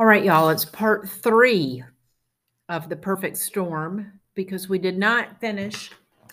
All 0.00 0.06
right, 0.06 0.24
y'all, 0.24 0.48
it's 0.48 0.64
part 0.64 1.06
three 1.06 1.84
of 2.70 2.88
the 2.88 2.96
perfect 2.96 3.36
storm 3.36 4.18
because 4.34 4.66
we 4.66 4.78
did 4.78 4.96
not 4.96 5.38
finish 5.42 5.90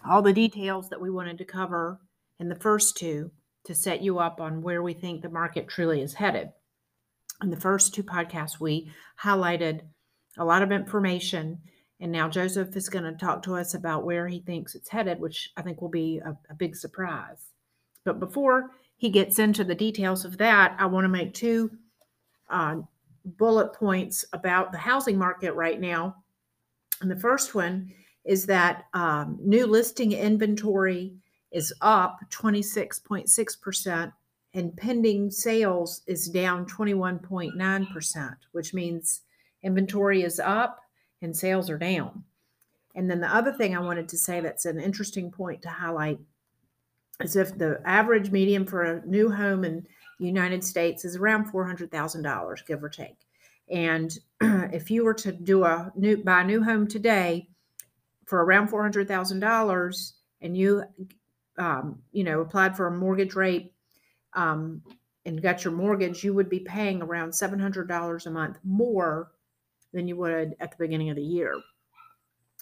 all 0.09 0.21
the 0.21 0.31
details 0.31 0.87
that 0.87 1.01
we 1.01 1.09
wanted 1.09 1.37
to 1.39 1.43
cover 1.43 1.99
in 2.39 2.47
the 2.47 2.55
first 2.55 2.95
two 2.95 3.29
to 3.65 3.75
set 3.75 4.01
you 4.01 4.19
up 4.19 4.39
on 4.39 4.61
where 4.61 4.81
we 4.81 4.93
think 4.93 5.21
the 5.21 5.27
market 5.27 5.67
truly 5.67 6.01
is 6.01 6.13
headed. 6.13 6.49
In 7.43 7.49
the 7.49 7.59
first 7.59 7.93
two 7.93 8.03
podcasts, 8.03 8.57
we 8.57 8.89
highlighted 9.21 9.81
a 10.37 10.45
lot 10.45 10.61
of 10.61 10.71
information, 10.71 11.59
and 11.99 12.09
now 12.09 12.29
Joseph 12.29 12.73
is 12.77 12.87
going 12.87 13.03
to 13.03 13.19
talk 13.19 13.43
to 13.43 13.55
us 13.55 13.73
about 13.73 14.05
where 14.05 14.29
he 14.29 14.39
thinks 14.39 14.75
it's 14.75 14.87
headed, 14.87 15.19
which 15.19 15.51
I 15.57 15.61
think 15.61 15.81
will 15.81 15.89
be 15.89 16.19
a, 16.19 16.37
a 16.49 16.55
big 16.55 16.73
surprise. 16.77 17.47
But 18.05 18.21
before 18.21 18.71
he 18.95 19.09
gets 19.09 19.39
into 19.39 19.65
the 19.65 19.75
details 19.75 20.23
of 20.23 20.37
that, 20.37 20.77
I 20.79 20.85
want 20.85 21.03
to 21.03 21.09
make 21.09 21.33
two 21.33 21.69
uh, 22.49 22.77
bullet 23.37 23.73
points 23.73 24.25
about 24.33 24.71
the 24.71 24.77
housing 24.77 25.17
market 25.17 25.53
right 25.53 25.79
now. 25.79 26.15
And 27.01 27.11
the 27.11 27.19
first 27.19 27.53
one 27.53 27.91
is 28.25 28.45
that 28.45 28.85
um, 28.93 29.37
new 29.41 29.65
listing 29.65 30.11
inventory 30.11 31.13
is 31.51 31.73
up 31.81 32.19
26.6%, 32.29 34.11
and 34.53 34.77
pending 34.77 35.31
sales 35.31 36.01
is 36.07 36.27
down 36.27 36.65
21.9%, 36.65 38.35
which 38.51 38.73
means 38.73 39.21
inventory 39.63 40.23
is 40.23 40.39
up 40.39 40.79
and 41.21 41.35
sales 41.35 41.69
are 41.69 41.77
down. 41.77 42.23
And 42.95 43.09
then 43.09 43.21
the 43.21 43.33
other 43.33 43.53
thing 43.53 43.75
I 43.75 43.81
wanted 43.81 44.09
to 44.09 44.17
say 44.17 44.39
that's 44.39 44.65
an 44.65 44.79
interesting 44.79 45.31
point 45.31 45.61
to 45.61 45.69
highlight 45.69 46.19
is 47.21 47.35
if 47.35 47.57
the 47.57 47.81
average 47.85 48.31
median 48.31 48.65
for 48.65 48.83
a 48.83 49.05
new 49.05 49.31
home 49.31 49.63
in 49.63 49.85
United 50.25 50.63
States 50.63 51.05
is 51.05 51.15
around 51.15 51.51
$400,000, 51.51 52.65
give 52.65 52.83
or 52.83 52.89
take. 52.89 53.17
And 53.69 54.17
if 54.41 54.89
you 54.89 55.03
were 55.03 55.13
to 55.15 55.31
do 55.31 55.63
a 55.63 55.91
new 55.95 56.23
buy 56.23 56.41
a 56.41 56.45
new 56.45 56.63
home 56.63 56.87
today 56.87 57.49
for 58.25 58.43
around 58.43 58.69
$400,000 58.69 60.11
and 60.41 60.57
you 60.57 60.83
um, 61.57 61.99
you 62.11 62.23
know 62.23 62.41
applied 62.41 62.77
for 62.77 62.87
a 62.87 62.91
mortgage 62.91 63.35
rate 63.35 63.73
um, 64.33 64.81
and 65.25 65.41
got 65.41 65.63
your 65.63 65.73
mortgage, 65.73 66.23
you 66.23 66.33
would 66.33 66.49
be 66.49 66.59
paying 66.59 67.01
around 67.01 67.31
$700 67.31 68.25
a 68.25 68.29
month 68.29 68.57
more 68.63 69.31
than 69.93 70.07
you 70.07 70.15
would 70.15 70.55
at 70.59 70.71
the 70.71 70.77
beginning 70.77 71.09
of 71.09 71.15
the 71.15 71.23
year. 71.23 71.59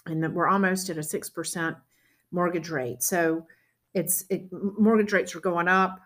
And 0.06 0.22
that 0.22 0.32
we're 0.32 0.48
almost 0.48 0.88
at 0.88 0.98
a 0.98 1.00
6% 1.00 1.76
mortgage 2.30 2.70
rate. 2.70 3.02
So 3.02 3.46
it's 3.94 4.24
it, 4.30 4.48
mortgage 4.52 5.12
rates 5.12 5.34
are 5.34 5.40
going 5.40 5.68
up 5.68 6.00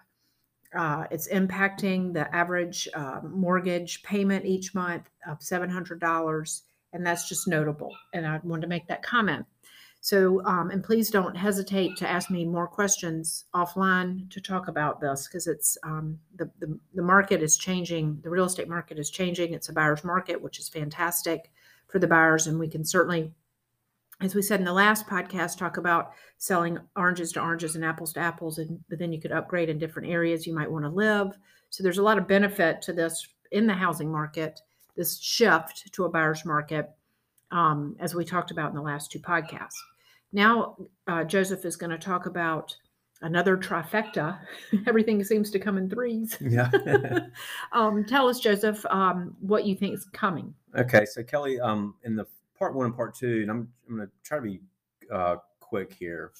uh, 0.74 1.04
it's 1.10 1.28
impacting 1.28 2.12
the 2.12 2.32
average 2.34 2.88
uh, 2.94 3.20
mortgage 3.22 4.02
payment 4.02 4.44
each 4.44 4.74
month 4.74 5.10
of 5.28 5.40
$700. 5.40 6.60
And 6.92 7.06
that's 7.06 7.28
just 7.28 7.48
notable. 7.48 7.94
And 8.14 8.26
I 8.26 8.40
wanted 8.42 8.62
to 8.62 8.68
make 8.68 8.86
that 8.88 9.02
comment. 9.02 9.46
So, 10.02 10.42
um, 10.46 10.70
and 10.70 10.82
please 10.82 11.10
don't 11.10 11.36
hesitate 11.36 11.96
to 11.98 12.08
ask 12.08 12.30
me 12.30 12.46
more 12.46 12.66
questions 12.66 13.44
offline 13.54 14.30
to 14.30 14.40
talk 14.40 14.68
about 14.68 15.00
this 15.00 15.28
because 15.28 15.46
it's 15.46 15.76
um, 15.82 16.18
the, 16.36 16.50
the, 16.58 16.78
the 16.94 17.02
market 17.02 17.42
is 17.42 17.58
changing. 17.58 18.18
The 18.22 18.30
real 18.30 18.46
estate 18.46 18.68
market 18.68 18.98
is 18.98 19.10
changing. 19.10 19.52
It's 19.52 19.68
a 19.68 19.74
buyer's 19.74 20.02
market, 20.02 20.40
which 20.40 20.58
is 20.58 20.70
fantastic 20.70 21.52
for 21.88 21.98
the 21.98 22.06
buyers. 22.06 22.46
And 22.46 22.58
we 22.58 22.68
can 22.68 22.84
certainly 22.84 23.34
as 24.20 24.34
we 24.34 24.42
said 24.42 24.60
in 24.60 24.66
the 24.66 24.72
last 24.72 25.06
podcast, 25.06 25.56
talk 25.58 25.76
about 25.76 26.12
selling 26.38 26.78
oranges 26.96 27.32
to 27.32 27.40
oranges 27.40 27.74
and 27.74 27.84
apples 27.84 28.12
to 28.14 28.20
apples, 28.20 28.58
and 28.58 28.78
but 28.88 28.98
then 28.98 29.12
you 29.12 29.20
could 29.20 29.32
upgrade 29.32 29.68
in 29.68 29.78
different 29.78 30.08
areas 30.08 30.46
you 30.46 30.54
might 30.54 30.70
want 30.70 30.84
to 30.84 30.90
live. 30.90 31.36
So 31.70 31.82
there's 31.82 31.98
a 31.98 32.02
lot 32.02 32.18
of 32.18 32.28
benefit 32.28 32.82
to 32.82 32.92
this 32.92 33.26
in 33.52 33.66
the 33.66 33.74
housing 33.74 34.10
market, 34.10 34.60
this 34.96 35.18
shift 35.20 35.92
to 35.92 36.04
a 36.04 36.08
buyer's 36.08 36.44
market, 36.44 36.90
um, 37.50 37.96
as 37.98 38.14
we 38.14 38.24
talked 38.24 38.50
about 38.50 38.70
in 38.70 38.76
the 38.76 38.82
last 38.82 39.10
two 39.10 39.20
podcasts. 39.20 39.78
Now, 40.32 40.76
uh, 41.06 41.24
Joseph 41.24 41.64
is 41.64 41.76
going 41.76 41.90
to 41.90 41.98
talk 41.98 42.26
about 42.26 42.76
another 43.22 43.56
trifecta. 43.56 44.38
Everything 44.86 45.22
seems 45.24 45.50
to 45.50 45.58
come 45.58 45.78
in 45.78 45.88
threes. 45.88 46.36
Yeah. 46.40 46.70
um, 47.72 48.04
tell 48.04 48.28
us, 48.28 48.40
Joseph, 48.40 48.84
um, 48.90 49.34
what 49.40 49.64
you 49.64 49.74
think 49.74 49.94
is 49.94 50.06
coming. 50.12 50.54
Okay, 50.76 51.04
so 51.04 51.22
Kelly, 51.22 51.58
um, 51.58 51.94
in 52.04 52.16
the 52.16 52.26
part 52.60 52.76
one 52.76 52.86
and 52.86 52.94
part 52.94 53.16
two, 53.16 53.40
and 53.42 53.50
I'm 53.50 53.68
I'm 53.88 53.96
going 53.96 54.06
to 54.06 54.12
try 54.22 54.38
to 54.38 54.42
be 54.42 54.60
uh, 55.12 55.36
quick 55.58 55.92
here 55.92 56.30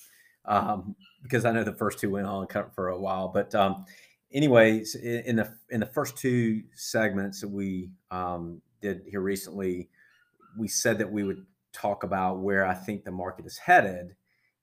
um, 0.45 0.95
because 1.23 1.45
I 1.45 1.51
know 1.51 1.65
the 1.65 1.73
first 1.73 1.99
two 1.99 2.11
went 2.11 2.29
on 2.29 2.47
for 2.75 2.91
a 2.91 3.01
while. 3.01 3.29
But 3.29 3.53
um, 3.57 3.85
anyways, 4.33 4.95
in 4.95 5.37
the 5.37 5.53
in 5.71 5.81
the 5.81 5.87
first 5.87 6.17
two 6.17 6.63
segments 6.75 7.41
that 7.41 7.49
we 7.49 7.91
um, 8.13 8.63
did 8.81 9.03
here 9.09 9.23
recently, 9.23 9.89
we 10.57 10.69
said 10.69 10.99
that 10.99 11.11
we 11.11 11.25
would 11.25 11.45
talk 11.73 12.05
about 12.05 12.41
where 12.41 12.67
I 12.67 12.75
think 12.75 13.05
the 13.05 13.11
market 13.11 13.47
is 13.47 13.57
headed, 13.57 14.15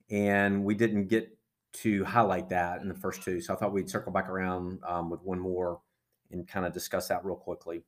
and 0.10 0.64
we 0.64 0.76
didn't 0.76 1.08
get 1.08 1.36
to 1.74 2.06
highlight 2.06 2.50
that 2.50 2.82
in 2.82 2.88
the 2.88 2.96
first 2.96 3.24
two. 3.24 3.42
So 3.42 3.54
I 3.54 3.58
thought 3.58 3.74
we'd 3.74 3.90
circle 3.90 4.12
back 4.12 4.30
around 4.30 4.80
um, 4.88 5.10
with 5.10 5.22
one 5.22 5.40
more 5.40 5.82
and 6.32 6.48
kind 6.48 6.66
of 6.66 6.74
discuss 6.74 7.08
that 7.08 7.26
real 7.26 7.36
quickly. 7.36 7.84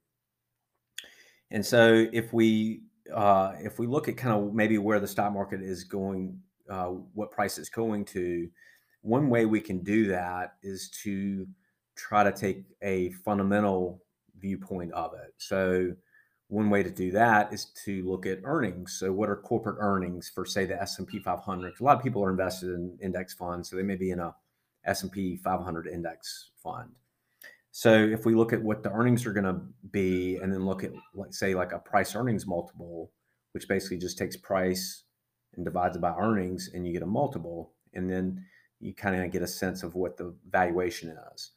And 1.52 1.66
so 1.66 2.08
if 2.14 2.32
we 2.32 2.84
uh, 3.14 3.54
if 3.60 3.80
we 3.80 3.88
look 3.88 4.08
at 4.08 4.18
kind 4.18 4.36
of 4.36 4.54
maybe 4.54 4.78
where 4.78 5.00
the 5.00 5.08
stock 5.08 5.34
market 5.34 5.62
is 5.62 5.84
going, 5.84 6.40
uh, 6.70 6.88
what 7.14 7.32
price 7.32 7.58
it's 7.58 7.70
going 7.70 8.06
to, 8.06 8.50
one 9.02 9.30
way 9.30 9.46
we 9.46 9.62
can 9.62 9.80
do 9.80 10.08
that 10.08 10.56
is 10.62 10.90
to 11.04 11.48
try 11.96 12.24
to 12.24 12.32
take 12.32 12.64
a 12.82 13.12
fundamental 13.26 14.02
viewpoint 14.40 14.92
of 14.94 15.14
it. 15.14 15.34
So 15.38 15.94
one 16.48 16.70
way 16.70 16.82
to 16.84 16.90
do 16.90 17.12
that 17.12 17.54
is 17.54 17.66
to 17.86 18.10
look 18.10 18.26
at 18.26 18.40
earnings. 18.44 18.98
So 19.00 19.12
what 19.12 19.30
are 19.30 19.36
corporate 19.36 19.78
earnings 19.80 20.32
for 20.34 20.46
say 20.46 20.66
the 20.66 20.82
S&P 20.82 21.20
500? 21.20 21.74
A 21.80 21.84
lot 21.84 21.98
of 21.98 22.04
people 22.04 22.24
are 22.24 22.32
invested 22.32 22.72
in 22.72 22.98
index 23.02 23.34
funds, 23.34 23.70
so 23.70 23.76
they 23.76 23.84
may 23.84 23.96
be 23.96 24.12
in 24.12 24.20
a 24.20 24.36
S&P 24.86 25.38
500 25.38 25.88
index 25.88 26.52
fund. 26.62 26.90
So 27.72 27.94
if 27.94 28.26
we 28.26 28.34
look 28.34 28.54
at 28.54 28.62
what 28.62 28.84
the 28.84 28.92
earnings 28.92 29.26
are 29.26 29.34
going 29.34 29.46
to 29.46 29.62
be, 29.92 30.38
and 30.38 30.52
then 30.52 30.66
look 30.66 30.84
at, 30.84 30.92
like, 31.14 31.34
say, 31.34 31.54
like 31.54 31.72
a 31.72 31.80
price 31.80 32.16
earnings 32.16 32.48
multiple, 32.48 33.12
which 33.52 33.68
basically 33.68 33.98
just 33.98 34.18
takes 34.18 34.36
price 34.36 35.04
and 35.56 35.66
divides 35.66 35.96
it 35.96 36.02
by 36.02 36.14
earnings, 36.16 36.70
and 36.74 36.86
you 36.86 36.94
get 36.94 37.04
a 37.04 37.08
multiple, 37.08 37.74
and 37.94 38.10
then 38.10 38.44
you 38.80 38.94
kind 38.94 39.22
of 39.22 39.32
get 39.32 39.42
a 39.42 39.48
sense 39.48 39.84
of 39.84 39.96
what 39.96 40.18
the 40.18 40.34
valuation 40.50 41.16
is. 41.34 41.52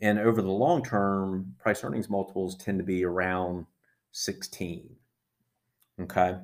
And 0.00 0.18
over 0.18 0.42
the 0.42 0.50
long 0.50 0.82
term, 0.82 1.54
price 1.58 1.82
earnings 1.82 2.10
multiples 2.10 2.56
tend 2.56 2.78
to 2.78 2.84
be 2.84 3.04
around 3.04 3.66
16. 4.12 4.88
Okay. 6.02 6.36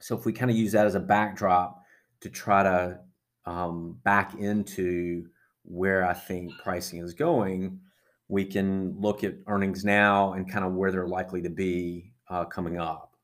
So 0.00 0.16
if 0.16 0.24
we 0.24 0.32
kind 0.32 0.50
of 0.50 0.56
use 0.56 0.72
that 0.72 0.86
as 0.86 0.96
a 0.96 1.00
backdrop 1.00 1.82
to 2.20 2.28
try 2.28 2.62
to 2.62 3.00
um, 3.46 3.98
back 4.04 4.34
into 4.34 5.26
where 5.64 6.06
I 6.06 6.14
think 6.14 6.52
pricing 6.62 6.98
is 7.00 7.14
going, 7.14 7.80
we 8.28 8.44
can 8.44 8.98
look 8.98 9.22
at 9.24 9.34
earnings 9.46 9.84
now 9.84 10.32
and 10.32 10.50
kind 10.50 10.64
of 10.64 10.72
where 10.72 10.90
they're 10.90 11.06
likely 11.06 11.42
to 11.42 11.50
be 11.50 12.12
uh, 12.30 12.44
coming 12.44 12.78
up. 12.78 13.16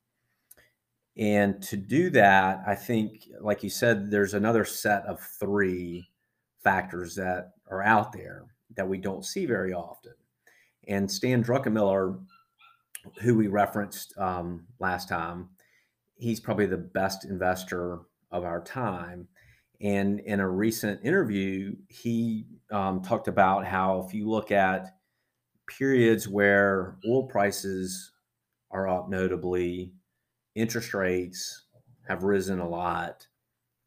And 1.16 1.62
to 1.64 1.76
do 1.76 2.10
that, 2.10 2.62
I 2.66 2.74
think, 2.74 3.28
like 3.40 3.62
you 3.62 3.70
said, 3.70 4.10
there's 4.10 4.34
another 4.34 4.64
set 4.64 5.04
of 5.06 5.20
three 5.20 6.08
factors 6.62 7.14
that 7.16 7.52
are 7.70 7.82
out 7.82 8.12
there 8.12 8.44
that 8.76 8.88
we 8.88 8.98
don't 8.98 9.24
see 9.24 9.46
very 9.46 9.72
often. 9.72 10.12
And 10.88 11.10
Stan 11.10 11.42
Druckenmiller, 11.42 12.20
who 13.20 13.34
we 13.36 13.48
referenced 13.48 14.16
um, 14.18 14.66
last 14.78 15.08
time, 15.08 15.48
he's 16.16 16.40
probably 16.40 16.66
the 16.66 16.76
best 16.76 17.24
investor 17.24 18.00
of 18.30 18.44
our 18.44 18.62
time. 18.62 19.26
And 19.80 20.20
in 20.20 20.40
a 20.40 20.48
recent 20.48 21.04
interview, 21.04 21.74
he 21.88 22.46
um, 22.70 23.02
talked 23.02 23.28
about 23.28 23.66
how 23.66 24.04
if 24.06 24.14
you 24.14 24.28
look 24.28 24.50
at 24.50 24.98
periods 25.66 26.28
where 26.28 26.96
oil 27.06 27.26
prices 27.26 28.12
are 28.70 28.88
up 28.88 29.08
notably, 29.08 29.92
interest 30.54 30.92
rates 30.92 31.64
have 32.06 32.24
risen 32.24 32.58
a 32.58 32.68
lot, 32.68 33.26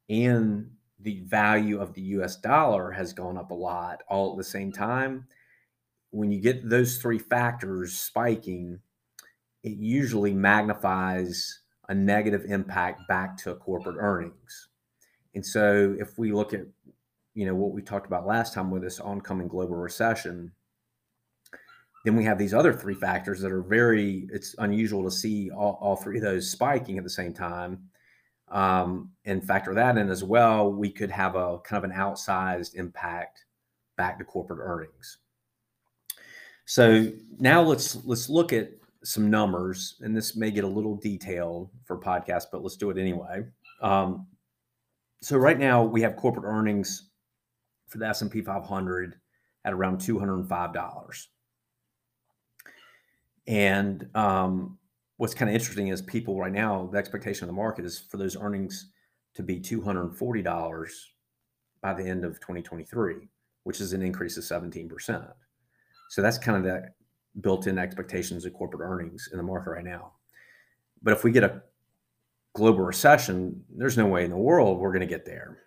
and 0.09 0.71
the 0.99 1.19
value 1.21 1.79
of 1.79 1.93
the 1.93 2.01
US 2.01 2.37
dollar 2.37 2.91
has 2.91 3.13
gone 3.13 3.37
up 3.37 3.51
a 3.51 3.55
lot 3.55 4.01
all 4.07 4.31
at 4.31 4.37
the 4.37 4.43
same 4.43 4.71
time. 4.71 5.27
When 6.11 6.31
you 6.31 6.39
get 6.39 6.69
those 6.69 6.97
three 6.97 7.19
factors 7.19 7.93
spiking, 7.93 8.79
it 9.63 9.77
usually 9.77 10.33
magnifies 10.33 11.59
a 11.89 11.93
negative 11.93 12.45
impact 12.45 13.07
back 13.07 13.37
to 13.37 13.55
corporate 13.55 13.97
earnings. 13.99 14.69
And 15.35 15.45
so 15.45 15.95
if 15.99 16.17
we 16.17 16.31
look 16.31 16.53
at, 16.53 16.61
you 17.33 17.45
know, 17.45 17.55
what 17.55 17.71
we 17.71 17.81
talked 17.81 18.05
about 18.05 18.27
last 18.27 18.53
time 18.53 18.69
with 18.69 18.83
this 18.83 18.99
oncoming 18.99 19.47
global 19.47 19.75
recession, 19.75 20.51
then 22.05 22.15
we 22.15 22.23
have 22.23 22.37
these 22.37 22.53
other 22.53 22.73
three 22.73 22.93
factors 22.93 23.41
that 23.41 23.51
are 23.51 23.63
very, 23.63 24.27
it's 24.31 24.55
unusual 24.59 25.03
to 25.03 25.11
see 25.11 25.49
all, 25.49 25.77
all 25.81 25.95
three 25.95 26.17
of 26.17 26.23
those 26.23 26.49
spiking 26.49 26.97
at 26.97 27.03
the 27.03 27.09
same 27.09 27.33
time. 27.33 27.89
Um, 28.49 29.09
and 29.25 29.43
factor 29.43 29.73
that 29.73 29.97
in 29.97 30.09
as 30.09 30.23
well, 30.23 30.71
we 30.71 30.91
could 30.91 31.09
have 31.09 31.35
a 31.35 31.57
kind 31.59 31.83
of 31.83 31.89
an 31.89 31.95
outsized 31.97 32.75
impact 32.75 33.45
back 33.97 34.19
to 34.19 34.25
corporate 34.25 34.59
earnings. 34.61 35.17
So 36.65 37.11
now 37.39 37.61
let's 37.61 38.03
let's 38.05 38.29
look 38.29 38.53
at 38.53 38.69
some 39.03 39.29
numbers, 39.29 39.95
and 40.01 40.15
this 40.15 40.35
may 40.35 40.51
get 40.51 40.63
a 40.63 40.67
little 40.67 40.95
detailed 40.95 41.69
for 41.83 41.97
podcast, 41.99 42.45
but 42.51 42.61
let's 42.61 42.77
do 42.77 42.89
it 42.89 42.97
anyway. 42.97 43.43
Um, 43.81 44.27
so 45.23 45.37
right 45.37 45.57
now 45.57 45.83
we 45.83 46.01
have 46.01 46.17
corporate 46.17 46.45
earnings 46.45 47.09
for 47.87 47.97
the 47.97 48.07
S&P 48.07 48.41
500 48.41 49.15
at 49.63 49.71
around 49.71 49.99
$205. 49.99 51.27
And 53.47 54.09
um, 54.15 54.77
what's 55.17 55.33
kind 55.33 55.49
of 55.49 55.55
interesting 55.55 55.87
is 55.87 56.01
people 56.01 56.37
right 56.37 56.51
now, 56.51 56.89
the 56.91 56.97
expectation 56.97 57.45
of 57.45 57.47
the 57.47 57.53
market 57.53 57.85
is 57.85 57.99
for 57.99 58.17
those 58.17 58.35
earnings 58.35 58.91
to 59.35 59.43
be 59.43 59.61
$240 59.61 60.91
by 61.81 61.93
the 61.93 62.03
end 62.03 62.25
of 62.25 62.41
2023, 62.41 63.29
which 63.63 63.79
is 63.79 63.93
an 63.93 64.01
increase 64.01 64.35
of 64.35 64.43
17%. 64.43 65.31
So 66.09 66.21
that's 66.21 66.37
kind 66.37 66.57
of 66.57 66.63
that 66.65 66.95
built-in 67.39 67.77
expectations 67.77 68.43
of 68.43 68.53
corporate 68.53 68.81
earnings 68.81 69.29
in 69.31 69.37
the 69.37 69.43
market 69.43 69.71
right 69.71 69.85
now. 69.85 70.13
But 71.01 71.13
if 71.13 71.23
we 71.23 71.31
get 71.31 71.45
a 71.45 71.61
global 72.53 72.81
recession, 72.81 73.63
there's 73.75 73.97
no 73.97 74.05
way 74.05 74.23
in 74.23 74.29
the 74.29 74.37
world 74.37 74.79
we're 74.79 74.91
going 74.91 75.01
to 75.01 75.07
get 75.07 75.25
there. 75.25 75.59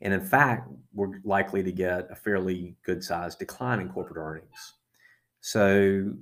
And 0.00 0.14
in 0.14 0.20
fact, 0.20 0.70
we're 0.94 1.20
likely 1.24 1.62
to 1.62 1.72
get 1.72 2.10
a 2.10 2.14
fairly 2.14 2.76
good 2.84 3.02
sized 3.02 3.38
decline 3.38 3.80
in 3.80 3.88
corporate 3.88 4.18
earnings. 4.18 4.74
So 5.40 6.12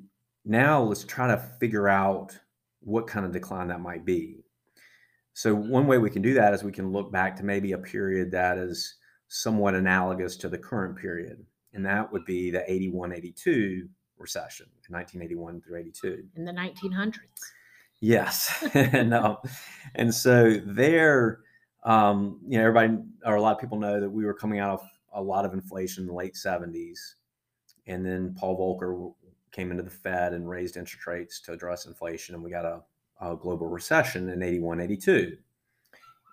now 0.44 0.82
let's 0.82 1.04
try 1.04 1.26
to 1.28 1.38
figure 1.60 1.88
out 1.88 2.38
what 2.80 3.06
kind 3.06 3.26
of 3.26 3.32
decline 3.32 3.68
that 3.68 3.80
might 3.80 4.04
be. 4.04 4.38
So, 5.34 5.54
one 5.54 5.86
way 5.86 5.98
we 5.98 6.08
can 6.08 6.22
do 6.22 6.32
that 6.34 6.54
is 6.54 6.64
we 6.64 6.72
can 6.72 6.92
look 6.92 7.12
back 7.12 7.36
to 7.36 7.44
maybe 7.44 7.72
a 7.72 7.78
period 7.78 8.30
that 8.30 8.56
is 8.56 8.94
somewhat 9.28 9.74
analogous 9.74 10.34
to 10.38 10.48
the 10.48 10.56
current 10.56 10.96
period, 10.96 11.44
and 11.74 11.84
that 11.84 12.10
would 12.10 12.24
be 12.24 12.50
the 12.50 12.64
81 12.70 13.12
82 13.12 13.86
recession, 14.16 14.66
1981 14.88 15.60
through 15.60 15.80
82. 15.80 16.24
In 16.36 16.44
the 16.46 16.52
1900s. 16.52 17.18
Yes. 18.00 18.64
and, 18.74 19.14
and 19.94 20.14
so 20.14 20.60
there, 20.64 21.40
um, 21.84 22.40
you 22.46 22.58
know, 22.58 22.66
everybody 22.66 22.98
or 23.24 23.36
a 23.36 23.40
lot 23.40 23.54
of 23.54 23.60
people 23.60 23.78
know 23.78 24.00
that 24.00 24.10
we 24.10 24.24
were 24.24 24.34
coming 24.34 24.58
out 24.58 24.70
of 24.70 24.80
a 25.12 25.22
lot 25.22 25.44
of 25.44 25.54
inflation 25.54 26.02
in 26.02 26.08
the 26.08 26.14
late 26.14 26.34
70s. 26.34 27.14
And 27.86 28.04
then 28.04 28.34
Paul 28.38 28.58
Volcker 28.58 29.14
came 29.52 29.70
into 29.70 29.82
the 29.82 29.90
Fed 29.90 30.34
and 30.34 30.48
raised 30.48 30.76
interest 30.76 31.06
rates 31.06 31.40
to 31.40 31.52
address 31.52 31.86
inflation, 31.86 32.34
and 32.34 32.44
we 32.44 32.50
got 32.50 32.64
a, 32.64 32.82
a 33.20 33.36
global 33.36 33.66
recession 33.66 34.28
in 34.28 34.42
81, 34.42 34.80
82. 34.80 35.38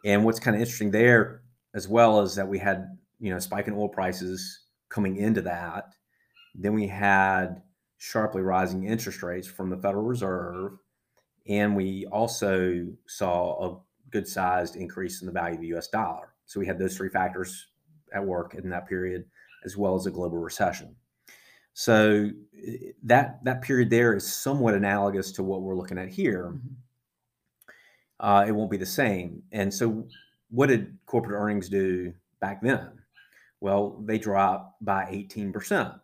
And 0.04 0.26
what's 0.26 0.40
kind 0.40 0.56
of 0.56 0.62
interesting 0.62 0.92
there 0.92 1.44
as 1.74 1.88
well 1.88 2.22
is 2.22 2.36
that 2.36 2.48
we 2.48 2.60
had, 2.60 2.98
you 3.20 3.32
know, 3.32 3.40
spike 3.40 3.68
in 3.68 3.74
oil 3.74 3.88
prices 3.88 4.66
coming 4.90 5.16
into 5.16 5.42
that. 5.42 5.94
Then 6.54 6.74
we 6.74 6.88
had 6.88 7.62
sharply 7.98 8.42
rising 8.42 8.84
interest 8.84 9.24
rates 9.24 9.48
from 9.48 9.70
the 9.70 9.78
Federal 9.78 10.04
Reserve. 10.04 10.74
And 11.48 11.76
we 11.76 12.06
also 12.08 12.88
saw 13.08 13.74
a 13.74 13.80
good 14.12 14.28
sized 14.28 14.76
increase 14.76 15.22
in 15.22 15.26
the 15.26 15.34
value 15.34 15.56
of 15.56 15.62
the 15.62 15.78
US 15.78 15.88
dollar. 15.88 16.34
So 16.46 16.60
we 16.60 16.68
had 16.68 16.80
those 16.80 16.96
three 16.96 17.10
factors 17.10 17.68
at 18.14 18.24
work 18.24 18.54
in 18.56 18.70
that 18.70 18.88
period, 18.88 19.26
as 19.66 19.76
well 19.76 19.96
as 19.96 20.06
a 20.06 20.12
global 20.12 20.38
recession. 20.38 20.96
So 21.74 22.30
that 23.04 23.44
that 23.44 23.62
period 23.62 23.90
there 23.90 24.16
is 24.16 24.32
somewhat 24.32 24.76
analogous 24.76 25.32
to 25.34 25.44
what 25.44 25.62
we're 25.62 25.76
looking 25.76 25.98
at 25.98 26.10
here. 26.10 26.54
Mm-hmm. 26.54 26.74
Uh, 28.20 28.46
it 28.48 28.52
won't 28.52 28.72
be 28.72 28.78
the 28.78 28.86
same. 28.86 29.44
And 29.52 29.74
so, 29.74 30.08
what 30.50 30.68
did 30.68 30.98
corporate 31.06 31.40
earnings 31.40 31.68
do 31.68 32.14
back 32.40 32.62
then? 32.62 32.92
Well, 33.60 34.02
they 34.06 34.18
dropped 34.18 34.84
by 34.84 35.06
18%. 35.06 36.00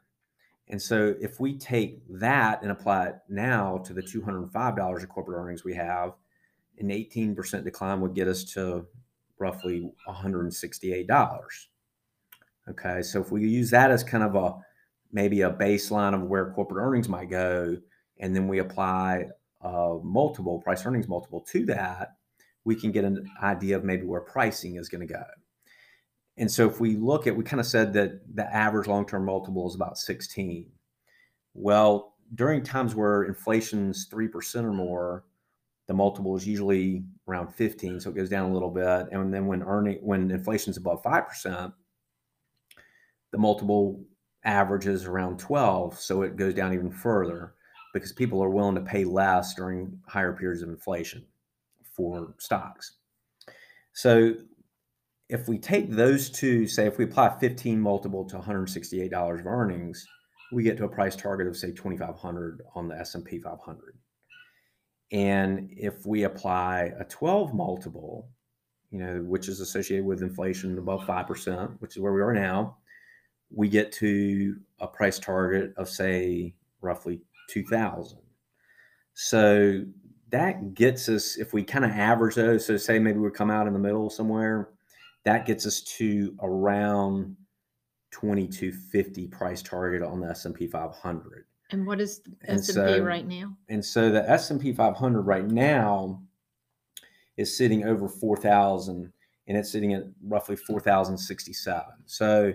And 0.70 0.82
so, 0.82 1.16
if 1.20 1.40
we 1.40 1.58
take 1.58 2.02
that 2.10 2.62
and 2.62 2.72
apply 2.72 3.08
it 3.08 3.16
now 3.28 3.80
to 3.80 3.94
the 3.94 4.04
$205 4.04 5.04
of 5.04 5.10
corporate 5.10 5.40
earnings 5.40 5.64
we 5.64 5.74
have, 5.74 6.14
an 6.78 6.90
18% 6.90 7.64
decline 7.64 8.02
would 8.02 8.14
get 8.14 8.28
us 8.28 8.44
to 8.54 8.86
roughly 9.40 9.92
$168. 10.08 11.68
Okay, 12.70 13.02
so 13.02 13.20
if 13.20 13.32
we 13.32 13.48
use 13.48 13.72
that 13.72 13.90
as 13.90 14.04
kind 14.04 14.24
of 14.24 14.36
a 14.36 14.56
maybe 15.12 15.42
a 15.42 15.50
baseline 15.50 16.14
of 16.14 16.22
where 16.24 16.52
corporate 16.52 16.86
earnings 16.86 17.10
might 17.10 17.30
go, 17.30 17.76
and 18.20 18.36
then 18.36 18.48
we 18.48 18.60
apply 18.60 19.26
a 19.62 19.98
multiple 20.04 20.62
price 20.62 20.86
earnings 20.86 21.08
multiple 21.08 21.42
to 21.52 21.66
that, 21.66 22.10
we 22.64 22.76
can 22.76 22.92
get 22.92 23.06
an 23.06 23.28
idea 23.42 23.76
of 23.76 23.84
maybe 23.84 24.06
where 24.06 24.22
pricing 24.22 24.76
is 24.76 24.88
going 24.88 25.06
to 25.06 25.12
go. 25.12 25.24
And 26.40 26.50
so 26.50 26.68
if 26.68 26.80
we 26.80 26.96
look 26.96 27.28
at, 27.28 27.36
we 27.36 27.44
kind 27.44 27.60
of 27.60 27.68
said 27.68 27.94
that 27.94 28.22
the 28.36 28.46
average 28.56 28.88
long 28.88 29.06
term 29.06 29.26
multiple 29.26 29.68
is 29.68 29.76
about 29.76 29.98
16. 29.98 30.72
Well, 31.54 32.16
during 32.36 32.64
times 32.64 32.96
where 32.96 33.24
inflation's 33.24 34.08
3% 34.10 34.64
or 34.64 34.72
more, 34.72 35.26
the 35.88 35.94
multiple 35.94 36.38
is 36.38 36.48
usually 36.48 37.04
around 37.28 37.54
15, 37.54 38.00
so 38.00 38.10
it 38.12 38.16
goes 38.16 38.30
down 38.30 38.50
a 38.50 38.54
little 38.54 38.70
bit. 38.70 39.08
And 39.12 39.34
then 39.34 39.48
when 39.48 39.64
earning 39.64 39.98
when 40.02 40.32
inflation's 40.32 40.78
above 40.78 41.04
5%, 41.04 41.74
the 43.32 43.38
multiple 43.38 44.02
averages 44.46 45.06
around 45.06 45.40
12, 45.40 46.00
so 46.00 46.22
it 46.22 46.38
goes 46.38 46.54
down 46.54 46.74
even 46.74 46.92
further 46.92 47.56
because 47.94 48.14
people 48.14 48.42
are 48.42 48.50
willing 48.50 48.76
to 48.76 48.82
pay 48.82 49.04
less 49.04 49.56
during 49.56 50.00
higher 50.08 50.32
periods 50.32 50.62
of 50.62 50.70
inflation 50.70 51.26
for 51.84 52.36
stocks. 52.38 52.94
So 53.94 54.36
if 55.30 55.48
we 55.48 55.60
take 55.60 55.92
those 55.92 56.30
two, 56.30 56.68
say 56.68 56.88
if 56.88 56.98
we 56.98 57.06
apply 57.06 57.38
15 57.40 57.80
multiple 57.80 58.26
to 58.26 58.38
$168 58.38 59.40
of 59.40 59.46
earnings, 59.46 60.06
we 60.52 60.64
get 60.64 60.78
to 60.78 60.86
a 60.86 60.90
price 60.90 61.16
target 61.16 61.48
of 61.48 61.56
say 61.56 61.72
2500 61.72 62.64
on 62.74 62.88
the 62.88 62.98
S&P 62.98 63.40
500. 63.40 63.98
And 65.12 65.70
if 65.72 66.06
we 66.06 66.24
apply 66.24 66.94
a 67.00 67.06
12 67.06 67.54
multiple, 67.54 68.30
you 68.90 69.00
know, 69.00 69.22
which 69.22 69.48
is 69.48 69.60
associated 69.60 70.06
with 70.06 70.24
inflation 70.24 70.78
above 70.78 71.02
5%, 71.02 71.80
which 71.80 71.96
is 71.96 72.02
where 72.02 72.14
we 72.14 72.22
are 72.22 72.34
now, 72.34 72.78
we 73.52 73.70
get 73.70 73.92
to 73.92 74.56
a 74.80 74.88
price 74.88 75.20
target 75.20 75.74
of 75.78 75.90
say 75.90 76.56
roughly 76.82 77.22
2000 77.50 78.18
so 79.16 79.84
that 80.30 80.74
gets 80.76 81.10
us 81.10 81.38
if 81.38 81.52
we 81.52 81.64
kind 81.64 81.84
of 81.84 81.92
average 81.92 82.36
those 82.36 82.66
so 82.66 82.78
say 82.78 83.00
maybe 83.00 83.18
we 83.18 83.30
come 83.32 83.50
out 83.50 83.68
in 83.68 83.74
the 83.74 83.80
middle 83.80 84.10
somewhere 84.10 84.70
that 85.26 85.46
gets 85.46 85.66
us 85.66 85.82
to 85.82 86.36
around 86.42 87.36
2250 88.12 89.28
price 89.28 89.62
target 89.62 90.02
on 90.02 90.20
the 90.20 90.28
S&P 90.28 90.68
500 90.68 91.46
and 91.72 91.86
what 91.86 92.02
is 92.02 92.22
the 92.22 92.32
and 92.48 92.60
S&P 92.60 92.74
so, 92.74 93.04
right 93.04 93.28
now? 93.28 93.56
and 93.70 93.84
so 93.84 94.10
the 94.10 94.28
S&P 94.30 94.74
500 94.74 95.22
right 95.22 95.46
now 95.46 96.22
is 97.38 97.56
sitting 97.56 97.86
over 97.86 98.08
4000 98.10 99.12
and 99.48 99.58
it's 99.58 99.72
sitting 99.72 99.94
at 99.94 100.04
roughly 100.24 100.56
4067 100.56 101.84
so 102.06 102.54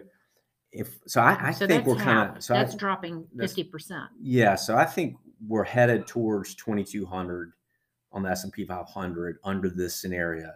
if 0.73 0.99
so 1.07 1.21
I, 1.21 1.49
I 1.49 1.51
so 1.53 1.67
think 1.69 1.87
we're 1.87 1.95
kind 1.95 2.37
of 2.37 2.43
so 2.43 2.55
that's 2.55 2.75
I, 2.75 2.79
dropping 2.79 3.27
50 3.39 3.65
percent. 3.65 4.11
Yeah 4.21 4.57
so 4.57 4.77
i 4.77 4.85
think 4.85 5.15
we're 5.47 5.65
headed 5.65 6.07
towards 6.07 6.55
2200 6.57 7.53
on 8.11 8.23
the 8.23 8.31
s&p 8.31 8.65
500 8.65 9.37
under 9.45 9.69
this 9.71 9.95
scenario 9.95 10.51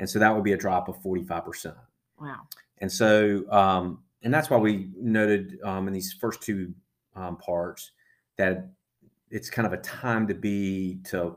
and 0.00 0.08
so 0.08 0.18
that 0.18 0.34
would 0.34 0.44
be 0.44 0.52
a 0.52 0.56
drop 0.56 0.88
of 0.88 1.00
45 1.02 1.44
percent 1.44 1.76
wow 2.20 2.40
and 2.78 2.90
so 2.90 3.44
um, 3.50 4.02
and 4.22 4.32
that's 4.32 4.50
why 4.50 4.56
we 4.56 4.90
noted 4.96 5.58
um, 5.64 5.88
in 5.88 5.94
these 5.94 6.12
first 6.12 6.42
two 6.42 6.74
um, 7.16 7.36
parts 7.36 7.92
that 8.36 8.70
it's 9.30 9.50
kind 9.50 9.66
of 9.66 9.72
a 9.72 9.78
time 9.78 10.26
to 10.26 10.34
be 10.34 11.00
to 11.04 11.36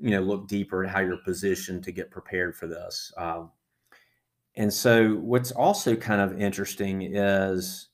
you 0.00 0.10
know 0.10 0.20
look 0.20 0.48
deeper 0.48 0.84
at 0.84 0.90
how 0.90 1.00
you're 1.00 1.18
positioned 1.18 1.84
to 1.84 1.92
get 1.92 2.10
prepared 2.10 2.56
for 2.56 2.66
this 2.66 3.12
um, 3.16 3.50
and 4.56 4.72
so, 4.72 5.16
what's 5.16 5.52
also 5.52 5.94
kind 5.94 6.20
of 6.20 6.40
interesting 6.40 7.02
is 7.02 7.88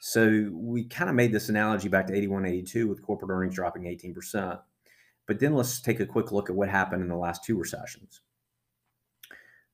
so 0.00 0.48
we 0.52 0.84
kind 0.84 1.10
of 1.10 1.16
made 1.16 1.32
this 1.32 1.48
analogy 1.48 1.88
back 1.88 2.06
to 2.06 2.14
81, 2.14 2.46
82 2.46 2.88
with 2.88 3.02
corporate 3.02 3.30
earnings 3.30 3.54
dropping 3.54 3.84
18%. 3.84 4.58
But 5.26 5.40
then 5.40 5.54
let's 5.54 5.80
take 5.80 6.00
a 6.00 6.06
quick 6.06 6.32
look 6.32 6.48
at 6.48 6.56
what 6.56 6.68
happened 6.68 7.02
in 7.02 7.08
the 7.08 7.16
last 7.16 7.44
two 7.44 7.58
recessions. 7.58 8.20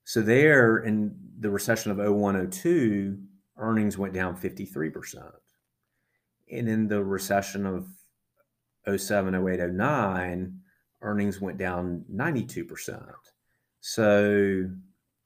So, 0.04 0.20
there 0.20 0.78
in 0.78 1.14
the 1.38 1.50
recession 1.50 1.90
of 1.90 1.98
01, 1.98 2.50
02, 2.50 3.18
earnings 3.58 3.98
went 3.98 4.14
down 4.14 4.36
53%. 4.36 5.30
And 6.50 6.68
in 6.68 6.88
the 6.88 7.02
recession 7.02 7.66
of 7.66 7.86
07, 8.98 9.34
08, 9.34 9.70
09, 9.70 10.60
earnings 11.02 11.40
went 11.40 11.58
down 11.58 12.04
92%. 12.12 13.12
So, 13.80 14.68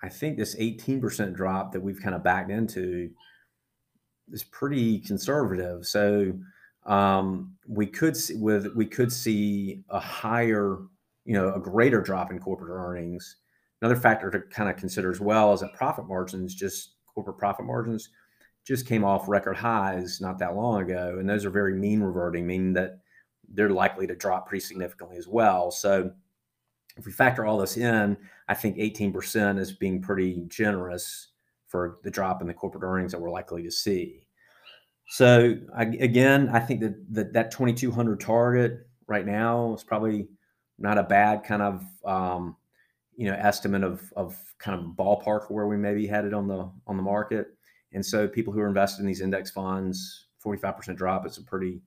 I 0.03 0.09
think 0.09 0.37
this 0.37 0.55
18% 0.57 1.35
drop 1.35 1.73
that 1.73 1.81
we've 1.81 2.01
kind 2.01 2.15
of 2.15 2.23
backed 2.23 2.51
into 2.51 3.11
is 4.33 4.45
pretty 4.45 5.01
conservative. 5.01 5.87
So 5.87 6.33
um, 6.85 7.57
we 7.67 7.87
could 7.87 8.17
see 8.17 8.37
with 8.37 8.75
we 8.75 8.87
could 8.87 9.13
see 9.13 9.83
a 9.91 9.99
higher, 9.99 10.79
you 11.25 11.33
know, 11.33 11.53
a 11.55 11.61
greater 11.61 12.01
drop 12.01 12.31
in 12.31 12.39
corporate 12.39 12.71
earnings. 12.71 13.37
Another 13.83 13.97
factor 13.97 14.31
to 14.31 14.41
kind 14.41 14.71
of 14.71 14.77
consider 14.77 15.11
as 15.11 15.21
well 15.21 15.53
is 15.53 15.61
that 15.61 15.75
profit 15.75 16.07
margins, 16.07 16.55
just 16.55 16.93
corporate 17.07 17.39
profit 17.39 17.67
margins, 17.67 18.11
just 18.65 18.87
came 18.87 19.05
off 19.05 19.29
record 19.29 19.57
highs 19.57 20.21
not 20.21 20.39
that 20.39 20.57
long 20.57 20.83
ago, 20.83 21.17
and 21.19 21.29
those 21.29 21.45
are 21.45 21.51
very 21.51 21.75
mean 21.75 22.01
reverting, 22.01 22.47
meaning 22.47 22.73
that 22.73 22.99
they're 23.49 23.71
likely 23.71 24.07
to 24.07 24.17
drop 24.17 24.49
pretty 24.49 24.65
significantly 24.65 25.17
as 25.17 25.29
well. 25.29 25.71
So 25.71 26.11
if 26.97 27.07
we 27.07 27.13
factor 27.13 27.45
all 27.45 27.59
this 27.59 27.77
in, 27.77 28.17
I 28.49 28.55
think 28.55 28.77
18% 28.77 29.59
is 29.59 29.73
being 29.73 30.01
pretty 30.01 30.43
generous 30.49 31.29
for 31.69 31.99
the 32.03 32.11
drop 32.11 32.41
in 32.41 32.49
the 32.49 32.55
corporate 32.55 32.85
earnings 32.85 33.13
that 33.13 33.21
we're 33.21 33.31
likely 33.31 33.63
to 33.63 33.71
see. 33.71 34.27
So 35.09 35.55
I, 35.77 35.85
again, 35.85 36.49
I 36.53 36.59
think 36.59 36.81
that, 36.81 36.95
that 37.13 37.33
that 37.35 37.51
2200 37.51 38.19
target 38.19 38.89
right 39.07 39.27
now 39.27 39.75
is 39.75 39.85
probably 39.85 40.29
not 40.79 40.99
a 40.99 41.03
bad 41.03 41.45
kind 41.45 41.63
of 41.63 41.85
um, 42.05 42.57
you 43.17 43.27
know 43.31 43.37
estimate 43.37 43.83
of 43.83 44.13
of 44.15 44.37
kind 44.59 44.79
of 44.79 44.87
ballpark 44.97 45.51
where 45.51 45.67
we 45.67 45.77
may 45.77 45.95
be 45.95 46.07
headed 46.07 46.35
on 46.35 46.47
the 46.47 46.71
on 46.87 46.97
the 46.97 47.03
market. 47.03 47.49
And 47.93 48.05
so 48.05 48.29
people 48.29 48.53
who 48.53 48.61
are 48.61 48.69
invested 48.69 49.01
in 49.01 49.07
these 49.07 49.21
index 49.21 49.51
funds, 49.51 50.27
45% 50.45 50.97
drop 50.97 51.27
is 51.27 51.39
a 51.39 51.43
pretty 51.43 51.81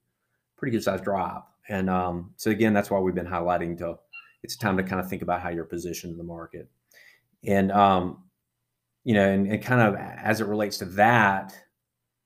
pretty 0.58 0.72
good 0.72 0.84
sized 0.84 1.04
drop. 1.04 1.54
And 1.70 1.90
um, 1.90 2.34
so 2.36 2.52
again, 2.52 2.74
that's 2.74 2.90
why 2.90 3.00
we've 3.00 3.16
been 3.16 3.28
highlighting 3.28 3.78
to 3.80 4.00
it's 4.44 4.56
time 4.56 4.78
to 4.78 4.84
kind 4.84 5.00
of 5.00 5.10
think 5.10 5.22
about 5.22 5.42
how 5.42 5.50
you're 5.50 5.66
positioned 5.66 6.12
in 6.12 6.18
the 6.18 6.24
market. 6.24 6.70
And 7.46 7.72
um, 7.72 8.24
you 9.04 9.14
know, 9.14 9.28
and, 9.30 9.48
and, 9.48 9.62
kind 9.64 9.82
of 9.82 9.96
as 9.96 10.42
it 10.42 10.48
relates 10.48 10.78
to 10.80 10.86
that, 10.86 11.54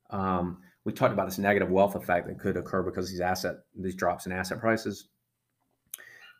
um, 0.10 0.60
we 0.86 0.92
talked 0.92 1.14
about 1.14 1.28
this 1.28 1.38
negative 1.38 1.70
wealth 1.70 1.96
effect 1.96 2.28
that 2.28 2.40
could 2.40 2.58
occur 2.58 2.84
because 2.84 3.10
these 3.10 3.22
asset 3.22 3.58
these 3.78 3.96
drops 3.96 4.26
in 4.26 4.32
asset 4.32 4.60
prices. 4.60 5.10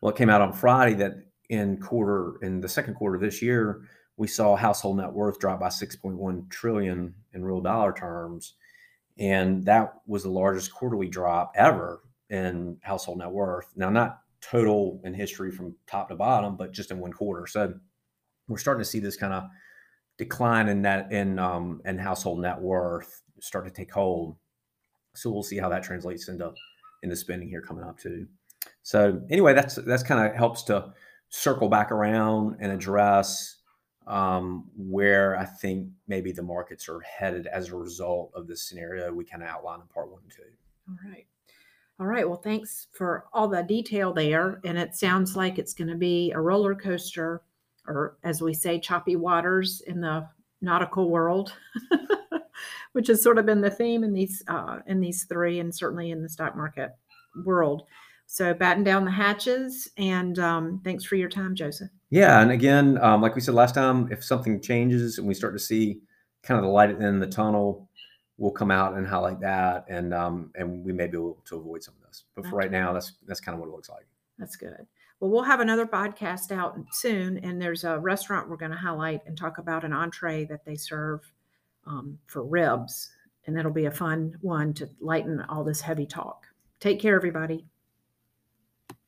Well, 0.02 0.12
it 0.12 0.18
came 0.18 0.30
out 0.30 0.42
on 0.42 0.52
Friday 0.52 0.96
that 0.96 1.14
in 1.50 1.78
quarter 1.78 2.38
in 2.42 2.62
the 2.62 2.70
second 2.70 2.96
quarter 2.96 3.16
of 3.16 3.22
this 3.22 3.42
year, 3.42 3.82
we 4.18 4.28
saw 4.28 4.56
household 4.56 4.98
net 4.98 5.12
worth 5.12 5.40
drop 5.40 5.60
by 5.60 5.70
6.1 5.70 6.50
trillion 6.50 7.14
in 7.34 7.44
real 7.44 7.62
dollar 7.62 7.94
terms, 7.94 8.54
and 9.18 9.64
that 9.66 9.94
was 10.08 10.24
the 10.24 10.30
largest 10.30 10.74
quarterly 10.74 11.08
drop 11.08 11.54
ever 11.56 12.02
in 12.30 12.78
household 12.82 13.20
net 13.20 13.32
worth. 13.32 13.68
Now, 13.76 13.90
not 13.90 14.20
total 14.42 15.00
in 15.04 15.14
history 15.14 15.52
from 15.52 15.76
top 15.88 16.10
to 16.10 16.16
bottom, 16.16 16.58
but 16.58 16.74
just 16.74 16.92
in 16.92 17.00
one 17.00 17.14
quarter. 17.14 17.48
So 17.48 17.74
we're 18.48 18.58
starting 18.58 18.84
to 18.84 18.90
see 18.90 19.00
this 19.00 19.16
kind 19.16 19.34
of 19.34 19.44
decline 20.18 20.68
in 20.68 20.82
that 20.84 21.12
in 21.12 21.40
um, 21.40 21.82
household 22.00 22.40
net 22.40 22.60
worth 22.60 23.22
start 23.40 23.66
to 23.66 23.72
take 23.72 23.92
hold. 23.92 24.36
So 25.16 25.32
we'll 25.32 25.44
see 25.44 25.58
how 25.58 25.70
that 25.70 25.84
translates 25.84 26.28
into 26.28 26.54
into 27.04 27.16
spending 27.16 27.50
here 27.50 27.62
coming 27.62 27.84
up 27.84 28.00
too. 28.00 28.28
So 28.82 29.22
anyway, 29.30 29.54
that's 29.54 29.76
that's 29.76 30.04
kind 30.04 30.26
of 30.26 30.36
helps 30.36 30.64
to 30.64 30.94
circle 31.34 31.68
back 31.68 31.92
around 31.92 32.56
and 32.60 32.72
address 32.72 33.58
um, 34.06 34.70
where 34.78 35.36
I 35.36 35.46
think 35.46 35.90
maybe 36.08 36.32
the 36.32 36.44
markets 36.44 36.88
are 36.88 37.00
headed 37.00 37.48
as 37.48 37.70
a 37.70 37.76
result 37.76 38.32
of 38.36 38.48
this 38.48 38.62
scenario 38.62 39.12
we 39.12 39.26
kind 39.26 39.42
of 39.42 39.50
outlined 39.50 39.82
in 39.82 39.88
part 39.88 40.12
one 40.12 40.22
and 40.22 40.32
two. 40.32 40.44
All 40.90 41.10
right. 41.10 41.26
All 42.00 42.06
right. 42.06 42.28
Well, 42.28 42.38
thanks 42.38 42.88
for 42.92 43.26
all 43.34 43.48
the 43.48 43.64
detail 43.64 44.14
there. 44.14 44.62
And 44.64 44.78
it 44.78 44.96
sounds 44.96 45.36
like 45.36 45.58
it's 45.58 45.74
going 45.74 45.88
to 45.88 45.96
be 45.96 46.32
a 46.32 46.40
roller 46.40 46.76
coaster, 46.76 47.42
or 47.88 48.18
as 48.24 48.42
we 48.42 48.54
say, 48.54 48.80
choppy 48.80 49.16
waters 49.16 49.82
in 49.88 50.02
the 50.02 50.28
nautical 50.62 51.10
world, 51.10 51.54
which 52.92 53.08
has 53.08 53.24
sort 53.24 53.40
of 53.40 53.48
been 53.48 53.62
the 53.62 53.72
theme 53.72 54.04
in 54.04 54.14
these 54.14 54.44
uh, 54.48 54.80
in 54.86 55.00
these 55.00 55.24
three, 55.24 55.60
and 55.60 55.74
certainly 55.74 56.12
in 56.12 56.22
the 56.22 56.30
stock 56.30 56.56
market 56.56 56.92
world. 57.44 57.84
So 58.26 58.54
batten 58.54 58.84
down 58.84 59.06
the 59.06 59.12
hatches, 59.12 59.88
and 59.98 60.40
um, 60.40 60.82
thanks 60.84 61.04
for 61.04 61.16
your 61.16 61.30
time, 61.30 61.54
Joseph. 61.54 61.90
Yeah, 62.10 62.42
and 62.42 62.52
again, 62.52 62.98
um, 63.00 63.22
like 63.22 63.36
we 63.36 63.42
said 63.42 63.54
last 63.54 63.76
time, 63.76 64.12
if 64.12 64.24
something 64.24 64.60
changes 64.60 65.18
and 65.18 65.28
we 65.28 65.34
start 65.34 65.54
to 65.54 65.60
see 65.60 66.02
kind 66.42 66.58
of 66.58 66.64
the 66.64 66.72
light 66.72 66.90
at 66.90 67.00
the 67.00 67.06
end 67.06 67.22
of 67.22 67.30
the 67.30 67.36
tunnel, 67.36 67.90
we'll 68.38 68.52
come 68.52 68.72
out 68.72 68.96
and 68.96 69.08
highlight 69.08 69.40
that, 69.42 69.86
and 69.88 70.14
um, 70.14 70.52
and 70.56 70.84
we 70.84 70.94
may 70.94 71.08
be 71.08 71.18
able 71.18 71.38
to 71.46 71.58
avoid 71.58 71.84
some 71.84 71.94
of 72.02 72.08
this. 72.08 72.24
But 72.36 72.48
for 72.48 72.56
right 72.56 72.72
now, 72.72 72.92
that's 72.94 73.14
that's 73.28 73.40
kind 73.40 73.56
of 73.56 73.60
what 73.60 73.70
it 73.70 73.76
looks 73.76 73.90
like. 73.90 74.06
That's 74.40 74.56
good. 74.56 74.88
Well, 75.20 75.32
we'll 75.32 75.44
have 75.44 75.60
another 75.60 75.86
podcast 75.86 76.52
out 76.52 76.78
soon, 76.92 77.38
and 77.38 77.62
there's 77.62 77.84
a 77.84 78.00
restaurant 78.00 78.50
we're 78.50 78.58
going 78.58 78.72
to 78.72 78.78
highlight 78.78 79.22
and 79.26 79.38
talk 79.38 79.58
about 79.58 79.86
an 79.86 79.94
entree 79.94 80.46
that 80.46 80.66
they 80.66 80.76
serve 80.76 81.22
um, 81.86 82.18
for 82.28 82.44
ribs, 82.44 83.12
and 83.46 83.58
it'll 83.58 83.72
be 83.72 83.86
a 83.86 83.92
fun 83.92 84.36
one 84.42 84.74
to 84.74 84.90
lighten 85.00 85.40
all 85.50 85.64
this 85.64 85.82
heavy 85.82 86.06
talk. 86.06 86.48
Take 86.80 87.00
care, 87.00 87.16
everybody. 87.16 87.66